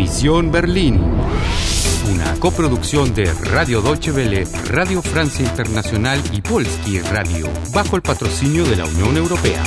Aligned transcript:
Misión 0.00 0.50
Berlín. 0.50 0.98
Una 2.10 2.34
coproducción 2.36 3.12
de 3.14 3.30
Radio 3.34 3.82
Deutsche 3.82 4.10
Welle, 4.10 4.46
Radio 4.64 5.02
Francia 5.02 5.44
Internacional 5.44 6.22
y 6.32 6.40
Polski 6.40 7.00
Radio, 7.00 7.50
bajo 7.74 7.96
el 7.96 8.02
patrocinio 8.02 8.64
de 8.64 8.76
la 8.76 8.86
Unión 8.86 9.18
Europea. 9.18 9.62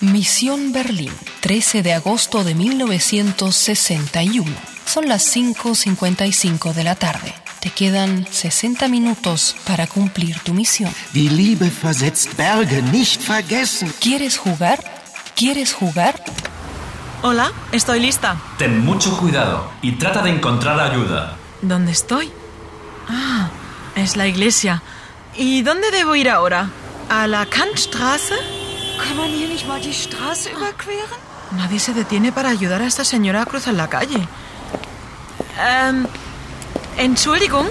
Misión 0.00 0.72
Berlín, 0.72 1.10
13 1.40 1.82
de 1.82 1.94
agosto 1.94 2.44
de 2.44 2.54
1961. 2.54 4.48
Son 4.84 5.08
las 5.08 5.36
5.55 5.36 6.74
de 6.74 6.84
la 6.84 6.94
tarde. 6.94 7.34
Te 7.58 7.70
quedan 7.70 8.24
60 8.30 8.86
minutos 8.86 9.56
para 9.66 9.88
cumplir 9.88 10.38
tu 10.38 10.54
misión. 10.54 10.94
Die 11.12 11.28
Liebe 11.28 11.72
versetzt 11.82 12.36
Berge, 12.36 12.82
nicht 12.92 13.20
vergessen. 13.20 13.92
¿Quieres 13.98 14.36
jugar? 14.36 14.95
¿Quieres 15.36 15.74
jugar? 15.74 16.14
Hola, 17.20 17.52
estoy 17.70 18.00
lista. 18.00 18.38
Ten 18.56 18.82
mucho 18.82 19.14
cuidado 19.18 19.70
y 19.82 19.92
trata 19.92 20.22
de 20.22 20.30
encontrar 20.30 20.80
ayuda. 20.80 21.36
¿Dónde 21.60 21.92
estoy? 21.92 22.32
Ah, 23.06 23.50
es 23.96 24.16
la 24.16 24.26
iglesia. 24.26 24.82
¿Y 25.36 25.60
dónde 25.60 25.90
debo 25.90 26.14
ir 26.14 26.30
ahora? 26.30 26.70
¿A 27.10 27.26
la 27.26 27.44
Kantstraße? 27.44 28.34
Kann 28.96 29.18
man 29.18 29.28
hier 29.28 29.48
nicht 29.48 29.68
mal 29.68 29.78
die 29.78 29.92
Straße 29.92 30.48
überqueren? 30.56 31.20
Nadie 31.50 31.80
se 31.80 31.92
detiene 31.92 32.32
para 32.32 32.48
ayudar 32.48 32.80
a 32.80 32.86
esta 32.86 33.04
señora 33.04 33.42
a 33.42 33.44
cruzar 33.44 33.74
la 33.74 33.88
calle. 33.88 34.26
Ähm, 35.60 36.08
Entschuldigung, 36.96 37.66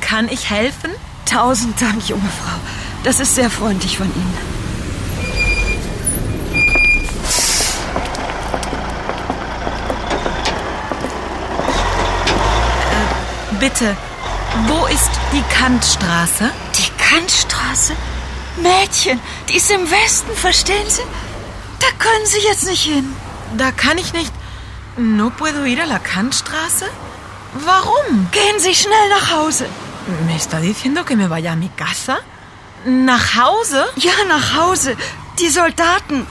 kann 0.00 0.28
ich 0.28 0.48
helfen? 0.48 0.92
Tausend 1.26 1.80
Dank, 1.82 2.08
junge 2.08 2.30
Frau. 2.40 2.58
Das 3.02 3.18
ist 3.18 3.34
sehr 3.34 3.50
freundlich 3.50 3.98
von 3.98 4.06
Ihnen. 4.06 4.51
Bitte, 13.62 13.96
wo 14.66 14.86
ist 14.86 15.12
die 15.32 15.44
Kantstraße? 15.54 16.50
Die 16.78 16.90
Kantstraße? 17.00 17.94
Mädchen, 18.56 19.20
die 19.48 19.56
ist 19.58 19.70
im 19.70 19.88
Westen, 19.88 20.32
verstehen 20.34 20.88
Sie? 20.88 21.04
Da 21.78 21.86
können 22.04 22.26
Sie 22.26 22.40
jetzt 22.40 22.66
nicht 22.66 22.82
hin. 22.82 23.14
Da 23.56 23.70
kann 23.70 23.98
ich 23.98 24.12
nicht. 24.14 24.32
¿No 24.96 25.30
puedo 25.30 25.64
ir 25.64 25.80
a 25.80 25.86
la 25.86 26.00
Kantstraße? 26.00 26.86
Warum? 27.54 28.26
Gehen 28.32 28.58
Sie 28.58 28.74
schnell 28.74 29.08
nach 29.16 29.30
Hause. 29.36 29.66
¿Me 30.26 30.34
está 30.34 30.58
diciendo 30.60 31.04
que 31.04 31.14
me 31.14 31.30
vaya 31.30 31.52
a 31.52 31.56
mi 31.56 31.68
casa? 31.68 32.18
¿Nach 32.84 33.36
Hause? 33.36 33.80
Ja, 33.94 34.16
nach 34.26 34.56
Hause. 34.56 34.96
Die 35.38 35.50
Soldaten. 35.60 36.26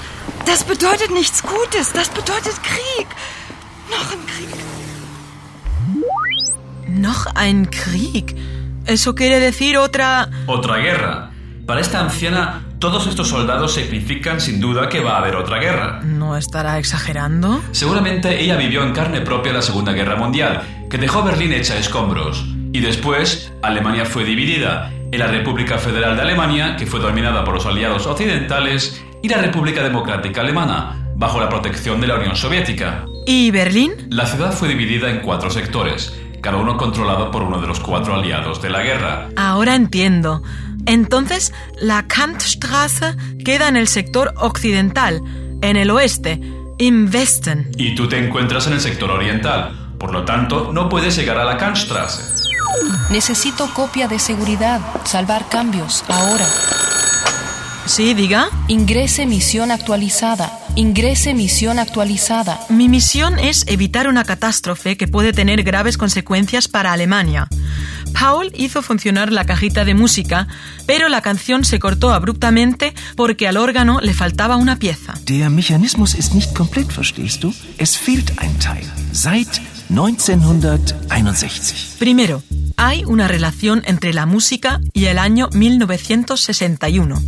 Das 0.47 0.65
bedeutet 0.65 1.11
nichts 1.11 1.43
Gutes. 1.43 1.93
Das 1.93 2.09
bedeutet 2.09 2.55
Krieg. 2.61 3.07
Noch 3.89 4.11
ein 4.15 4.25
Krieg. 4.33 4.51
Noch 7.01 7.25
ein 7.33 7.65
Krieg. 7.65 8.35
Eso 8.85 9.15
quiere 9.15 9.39
decir 9.39 9.75
otra... 9.75 10.29
Otra 10.45 10.77
guerra. 10.77 11.31
Para 11.65 11.81
esta 11.81 11.99
anciana, 11.99 12.61
todos 12.77 13.07
estos 13.07 13.27
soldados 13.27 13.73
significan 13.73 14.39
sin 14.39 14.59
duda 14.59 14.87
que 14.87 14.99
va 14.99 15.15
a 15.15 15.17
haber 15.17 15.35
otra 15.35 15.57
guerra. 15.57 16.01
¿No 16.03 16.37
estará 16.37 16.77
exagerando? 16.77 17.63
Seguramente 17.71 18.39
ella 18.39 18.55
vivió 18.55 18.83
en 18.83 18.93
carne 18.93 19.21
propia 19.21 19.51
la 19.51 19.63
Segunda 19.63 19.93
Guerra 19.93 20.15
Mundial, 20.15 20.61
que 20.91 20.99
dejó 20.99 21.23
Berlín 21.23 21.53
hecha 21.53 21.75
escombros. 21.75 22.45
Y 22.71 22.81
después, 22.81 23.51
Alemania 23.63 24.05
fue 24.05 24.23
dividida 24.23 24.91
en 25.11 25.17
la 25.17 25.25
República 25.25 25.79
Federal 25.79 26.15
de 26.15 26.21
Alemania, 26.21 26.75
que 26.75 26.85
fue 26.85 26.99
dominada 26.99 27.43
por 27.43 27.55
los 27.55 27.65
aliados 27.65 28.05
occidentales, 28.05 29.03
y 29.23 29.27
la 29.27 29.37
República 29.37 29.81
Democrática 29.81 30.41
Alemana, 30.41 31.13
bajo 31.15 31.39
la 31.39 31.49
protección 31.49 31.99
de 31.99 32.05
la 32.05 32.17
Unión 32.17 32.35
Soviética. 32.35 33.05
¿Y 33.25 33.49
Berlín? 33.49 33.93
La 34.11 34.27
ciudad 34.27 34.51
fue 34.51 34.67
dividida 34.67 35.09
en 35.09 35.21
cuatro 35.21 35.49
sectores, 35.49 36.13
cada 36.41 36.57
uno 36.57 36.77
controlado 36.77 37.31
por 37.31 37.43
uno 37.43 37.61
de 37.61 37.67
los 37.67 37.79
cuatro 37.79 38.15
aliados 38.15 38.61
de 38.61 38.69
la 38.69 38.81
guerra. 38.81 39.29
Ahora 39.35 39.75
entiendo. 39.75 40.41
Entonces, 40.85 41.53
la 41.79 42.07
Kantstraße 42.07 43.15
queda 43.45 43.67
en 43.67 43.77
el 43.77 43.87
sector 43.87 44.33
occidental, 44.37 45.21
en 45.61 45.77
el 45.77 45.91
oeste, 45.91 46.41
im 46.79 47.09
Westen. 47.13 47.71
Y 47.77 47.93
tú 47.95 48.09
te 48.09 48.17
encuentras 48.17 48.67
en 48.67 48.73
el 48.73 48.81
sector 48.81 49.11
oriental, 49.11 49.95
por 49.99 50.11
lo 50.11 50.25
tanto, 50.25 50.71
no 50.73 50.89
puedes 50.89 51.15
llegar 51.15 51.37
a 51.37 51.45
la 51.45 51.57
Kantstraße. 51.57 52.23
Necesito 53.09 53.69
copia 53.73 54.07
de 54.07 54.17
seguridad. 54.17 54.81
Salvar 55.03 55.47
cambios, 55.49 56.03
ahora. 56.07 56.47
Sí, 57.85 58.13
diga. 58.13 58.49
Ingrese 58.67 59.25
misión 59.25 59.69
actualizada. 59.69 60.60
Ingrese 60.75 61.33
misión 61.33 61.79
actualizada. 61.79 62.61
Mi 62.69 62.87
misión 62.87 63.37
es 63.39 63.65
evitar 63.67 64.07
una 64.07 64.23
catástrofe 64.23 64.95
que 64.95 65.05
puede 65.05 65.33
tener 65.33 65.63
graves 65.63 65.97
consecuencias 65.97 66.69
para 66.69 66.93
Alemania. 66.93 67.49
Paul 68.17 68.53
hizo 68.55 68.81
funcionar 68.81 69.33
la 69.33 69.43
cajita 69.43 69.83
de 69.83 69.95
música, 69.95 70.47
pero 70.85 71.09
la 71.09 71.19
canción 71.21 71.65
se 71.65 71.79
cortó 71.79 72.13
abruptamente 72.13 72.93
porque 73.17 73.49
al 73.49 73.57
órgano 73.57 73.99
le 73.99 74.13
faltaba 74.13 74.55
una 74.55 74.77
pieza. 74.77 75.15
Der 75.25 75.49
Mechanismus 75.49 76.15
ist 76.15 76.33
nicht 76.33 76.55
komplett, 76.55 76.89
verstehst 76.89 77.43
du? 77.43 77.53
Es 77.77 77.97
fehlt 77.97 78.31
ein 78.37 78.57
Teil. 78.59 78.89
Seit 79.11 79.49
1961. 79.89 81.97
Primero, 81.99 82.41
hay 82.81 83.05
una 83.05 83.27
relación 83.27 83.83
entre 83.85 84.11
la 84.11 84.25
música 84.25 84.81
y 84.91 85.05
el 85.05 85.19
año 85.19 85.49
1961. 85.53 87.21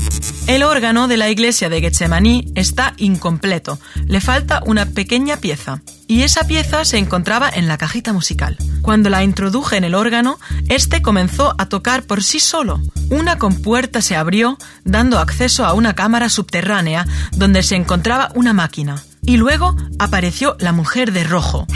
El 0.48 0.64
órgano 0.64 1.08
de 1.08 1.16
la 1.16 1.30
iglesia 1.30 1.70
de 1.70 1.80
Getsemaní 1.80 2.52
está 2.56 2.96
incompleto, 2.98 3.78
le 4.08 4.20
falta 4.20 4.64
una 4.66 4.88
pequeña 4.88 5.38
pieza, 5.38 5.84
y 6.08 6.24
esa 6.24 6.48
pieza 6.48 6.84
se 6.86 6.98
encontraba 6.98 7.52
en 7.52 7.68
la 7.68 7.78
cajita 7.78 8.14
musical. 8.14 8.58
Cuando 8.82 9.12
la 9.12 9.24
introduje 9.24 9.78
en 9.78 9.84
el 9.84 9.94
órgano, 9.94 10.40
este 10.70 11.04
comenzó 11.04 11.54
a 11.60 11.68
tocar 11.68 12.02
por 12.02 12.24
sí 12.24 12.40
solo. 12.40 12.82
Una 13.12 13.38
compuerta 13.38 14.02
se 14.02 14.16
abrió, 14.16 14.58
dando 14.86 15.20
acceso 15.20 15.66
a 15.68 15.74
una 15.74 15.94
cámara 15.94 16.30
subterránea 16.30 17.06
donde 17.32 17.62
se 17.62 17.76
encontraba 17.76 18.32
una 18.34 18.54
máquina. 18.54 19.04
Y 19.22 19.38
luego 19.38 19.76
apareció 20.00 20.56
la 20.60 20.72
mujer 20.72 21.12
de 21.12 21.24
rojo. 21.24 21.68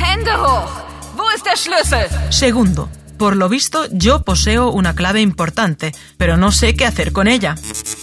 Segundo, 2.29 2.89
por 3.17 3.35
lo 3.35 3.49
visto 3.49 3.85
yo 3.91 4.23
poseo 4.23 4.71
una 4.71 4.95
clave 4.95 5.21
importante, 5.21 5.93
pero 6.17 6.37
no 6.37 6.51
sé 6.51 6.75
qué 6.75 6.85
hacer 6.85 7.11
con 7.11 7.27
ella. 7.27 7.55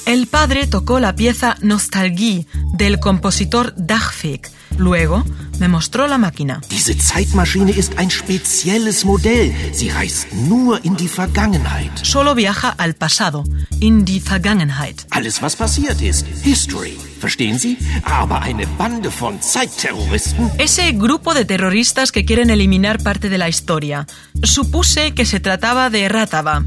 El 0.06 0.26
padre 0.26 0.66
tocó 0.66 1.00
la 1.00 1.14
pieza 1.14 1.56
Nostalgie 1.60 2.46
del 2.74 3.00
compositor 3.00 3.72
Dachfeg. 3.76 4.50
Luego 4.78 5.24
me 5.58 5.68
mostró 5.68 6.06
la 6.06 6.18
máquina. 6.18 6.60
Diese 6.70 6.96
Zeitmaschine 6.96 7.70
ist 7.70 7.98
ein 7.98 8.10
spezielles 8.10 9.04
Modell. 9.04 9.54
Sie 9.72 9.90
reist 9.90 10.32
nur 10.32 10.84
in 10.84 10.96
die 10.96 11.08
Vergangenheit. 11.08 11.92
Solo 12.02 12.34
viaja 12.34 12.74
al 12.76 12.94
pasado, 12.94 13.44
in 13.80 14.04
die 14.04 14.20
Vergangenheit. 14.20 15.06
Alles, 15.10 15.42
was 15.42 15.56
passiert 15.56 16.00
ist, 16.00 16.26
History. 16.42 16.96
Verstehen 17.20 17.58
Sie? 17.58 17.78
Aber 18.02 18.42
eine 18.42 18.66
Bande 18.66 19.10
von 19.10 19.40
Zeitterroristen 19.40 20.50
Ese 20.58 20.92
grupo 20.92 21.32
de 21.32 21.44
terroristas 21.44 22.12
que 22.12 22.24
quieren 22.24 22.50
eliminar 22.50 23.02
parte 23.02 23.28
de 23.28 23.38
la 23.38 23.48
historia. 23.48 24.06
Supuse 24.42 25.12
que 25.14 25.24
se 25.24 25.40
trataba 25.40 25.88
de 25.88 26.08
Ratava. 26.08 26.64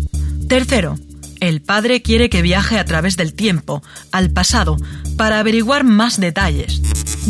Tercero, 0.47 0.95
el 1.39 1.61
padre 1.61 2.01
quiere 2.01 2.29
que 2.29 2.41
viaje 2.41 2.79
a 2.79 2.85
través 2.85 3.17
del 3.17 3.33
tiempo, 3.33 3.83
al 4.11 4.31
pasado, 4.31 4.77
para 5.17 5.39
averiguar 5.39 5.83
más 5.83 6.19
detalles. 6.19 6.81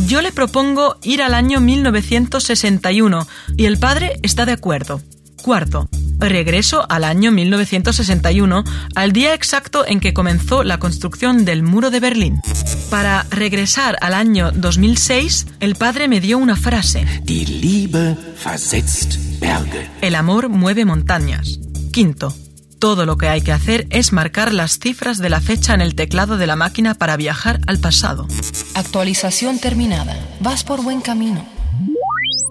Yo 0.06 0.22
le 0.22 0.31
propongo 0.31 0.97
ir 1.02 1.24
al 1.24 1.34
año 1.34 1.59
1961 1.59 3.28
y 3.58 3.66
el 3.66 3.80
padre 3.80 4.19
está 4.22 4.46
de 4.46 4.52
acuerdo. 4.52 5.02
Cuarto, 5.41 5.90
regreso 6.19 6.85
al 6.90 7.03
año 7.03 7.31
1961, 7.31 8.63
al 8.96 9.12
día 9.12 9.34
exacto 9.34 9.85
en 9.88 10.00
que 10.00 10.13
comenzó 10.13 10.63
la 10.63 10.78
construcción 10.78 11.46
del 11.46 11.63
muro 11.63 11.90
de 11.90 12.00
Berlín. 12.00 12.41
Para 12.90 13.25
regresar 13.31 13.97
al 14.02 14.13
año 14.13 14.52
2006, 14.52 15.47
el 15.59 15.76
padre 15.76 16.08
me 16.08 16.20
dio 16.20 16.38
una 16.38 16.55
frase. 16.55 17.05
Die 17.23 17.46
Liebe 17.46 18.16
versetzt 18.43 19.16
Berge. 19.40 19.90
El 20.02 20.16
amor 20.16 20.50
mueve 20.50 20.85
montañas. 20.85 21.59
Quinto, 21.91 22.35
todo 22.79 23.06
lo 23.06 23.18
que 23.18 23.28
hay 23.28 23.41
que 23.41 23.52
hacer 23.52 23.88
es 23.90 24.14
marcar 24.14 24.53
las 24.53 24.79
cifras 24.79 25.18
de 25.18 25.29
la 25.29 25.41
fecha 25.41 25.74
en 25.74 25.82
el 25.82 25.96
teclado 25.96 26.38
de 26.38 26.47
la 26.47 26.56
máquina 26.56 26.94
para 26.94 27.18
viajar 27.18 27.59
al 27.68 27.79
pasado. 27.79 28.28
Actualización 28.76 29.59
terminada. 29.59 30.16
Vas 30.40 30.64
por 30.64 30.84
buen 30.84 31.02
camino. 31.02 31.46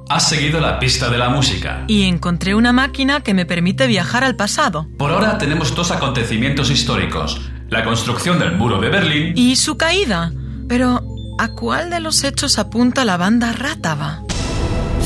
Has 0.08 0.28
seguido 0.28 0.61
la 0.61 0.78
pista 0.78 1.08
de 1.08 1.19
la 1.19 1.28
música. 1.28 1.84
Y 1.88 2.05
encontré 2.05 2.55
una 2.55 2.73
máquina 2.73 3.23
que 3.23 3.34
me 3.34 3.44
permite 3.44 3.87
viajar 3.87 4.23
al 4.23 4.37
pasado. 4.37 4.87
Por 4.99 5.11
ahora 5.11 5.37
tenemos 5.38 5.75
dos 5.75 5.90
acontecimientos 5.90 6.70
históricos. 6.70 7.40
La 7.69 7.84
construcción 7.84 8.38
del 8.38 8.52
muro 8.56 8.81
de 8.81 8.88
Berlín 8.88 9.32
Y 9.37 9.56
su 9.56 9.76
caída. 9.76 10.32
Pero, 10.69 11.02
¿a 11.38 11.49
cuál 11.49 11.90
de 11.90 12.00
los 12.00 12.23
hechos 12.23 12.58
apunta 12.58 13.05
la 13.05 13.17
banda 13.17 13.52
Rátava? 13.52 14.23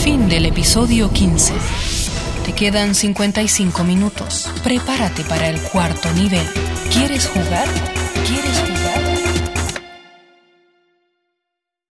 Fin 0.02 0.28
del 0.28 0.46
episodio 0.46 1.10
15. 1.10 1.54
Te 2.50 2.56
quedan 2.56 2.96
55 2.96 3.84
minutos. 3.84 4.50
Prepárate 4.64 5.22
para 5.22 5.48
el 5.50 5.60
cuarto 5.60 6.12
nivel. 6.14 6.44
¿Quieres 6.92 7.28
jugar? 7.28 7.68
¿Quieres 8.26 8.58
jugar? 8.58 8.99